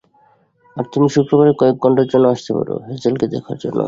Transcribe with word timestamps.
আর 0.77 0.85
তুমি 0.93 1.07
শুক্রবারে 1.09 1.51
কয়েক 1.59 1.75
ঘন্টার 1.83 2.07
জন্যে 2.07 2.27
আসতে 2.29 2.51
পারো, 2.57 2.75
হ্যাজেলকে 2.87 3.25
দেখার 3.27 3.57
জন্যে। 3.57 3.79